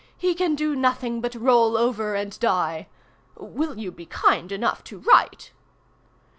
[0.17, 2.87] He can do nothing but roll over and die.
[3.37, 5.51] Will you be kind enough to write?